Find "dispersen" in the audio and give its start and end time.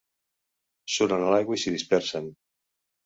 1.77-2.33